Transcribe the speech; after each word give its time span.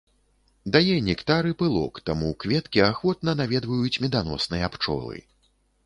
Дае 0.75 0.95
нектар 1.09 1.49
і 1.51 1.59
пылок, 1.59 2.01
таму 2.11 2.33
кветкі 2.45 2.79
ахвотна 2.89 3.31
наведваюць 3.43 3.97
меданосныя 4.07 4.65
пчолы. 4.77 5.17